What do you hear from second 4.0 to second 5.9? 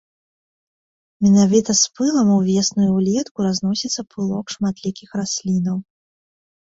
пылок шматлікіх раслінаў.